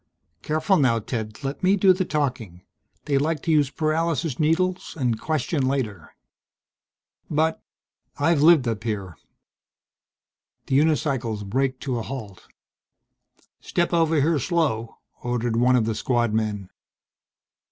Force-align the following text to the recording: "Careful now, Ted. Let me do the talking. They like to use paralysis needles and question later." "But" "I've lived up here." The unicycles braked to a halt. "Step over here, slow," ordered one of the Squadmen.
"Careful 0.41 0.77
now, 0.77 0.97
Ted. 0.97 1.43
Let 1.43 1.61
me 1.61 1.75
do 1.75 1.93
the 1.93 2.05
talking. 2.05 2.63
They 3.05 3.19
like 3.19 3.43
to 3.43 3.51
use 3.51 3.69
paralysis 3.69 4.39
needles 4.39 4.97
and 4.99 5.21
question 5.21 5.67
later." 5.67 6.15
"But" 7.29 7.61
"I've 8.27 8.41
lived 8.41 8.67
up 8.67 8.83
here." 8.83 9.15
The 10.65 10.79
unicycles 10.79 11.45
braked 11.47 11.81
to 11.81 11.99
a 11.99 12.01
halt. 12.01 12.47
"Step 13.59 13.93
over 13.93 14.15
here, 14.19 14.39
slow," 14.39 14.97
ordered 15.21 15.55
one 15.55 15.75
of 15.75 15.85
the 15.85 15.93
Squadmen. 15.93 16.71